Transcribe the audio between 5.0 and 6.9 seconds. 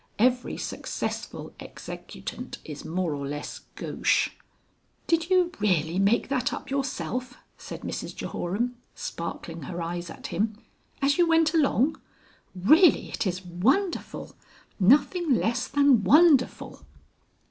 "Did you really make that up